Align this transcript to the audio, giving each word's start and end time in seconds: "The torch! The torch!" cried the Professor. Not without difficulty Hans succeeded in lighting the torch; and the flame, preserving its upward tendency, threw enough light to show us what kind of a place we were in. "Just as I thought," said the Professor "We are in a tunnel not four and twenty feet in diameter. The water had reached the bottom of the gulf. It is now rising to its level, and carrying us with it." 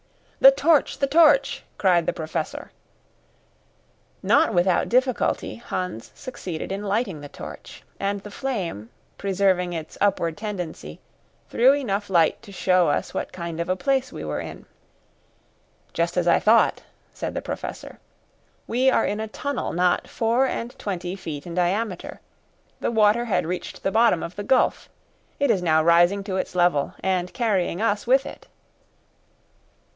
"The 0.39 0.49
torch! 0.49 0.97
The 0.97 1.05
torch!" 1.05 1.61
cried 1.77 2.07
the 2.07 2.13
Professor. 2.13 2.71
Not 4.23 4.51
without 4.51 4.89
difficulty 4.89 5.57
Hans 5.57 6.11
succeeded 6.15 6.71
in 6.71 6.81
lighting 6.81 7.21
the 7.21 7.29
torch; 7.29 7.83
and 7.99 8.19
the 8.21 8.31
flame, 8.31 8.89
preserving 9.19 9.73
its 9.73 9.99
upward 10.01 10.37
tendency, 10.37 10.99
threw 11.51 11.73
enough 11.75 12.09
light 12.09 12.41
to 12.41 12.51
show 12.51 12.87
us 12.89 13.13
what 13.13 13.31
kind 13.31 13.59
of 13.59 13.69
a 13.69 13.75
place 13.75 14.11
we 14.11 14.25
were 14.25 14.39
in. 14.39 14.65
"Just 15.93 16.17
as 16.17 16.27
I 16.27 16.39
thought," 16.39 16.81
said 17.13 17.35
the 17.35 17.41
Professor 17.43 17.99
"We 18.65 18.89
are 18.89 19.05
in 19.05 19.19
a 19.19 19.27
tunnel 19.27 19.71
not 19.71 20.07
four 20.07 20.47
and 20.47 20.77
twenty 20.79 21.15
feet 21.15 21.45
in 21.45 21.53
diameter. 21.53 22.19
The 22.79 22.89
water 22.89 23.25
had 23.25 23.45
reached 23.45 23.83
the 23.83 23.91
bottom 23.91 24.23
of 24.23 24.35
the 24.35 24.43
gulf. 24.43 24.89
It 25.39 25.51
is 25.51 25.61
now 25.61 25.83
rising 25.83 26.23
to 26.23 26.37
its 26.37 26.55
level, 26.55 26.95
and 27.03 27.31
carrying 27.35 27.79
us 27.83 28.07
with 28.07 28.25
it." 28.25 28.47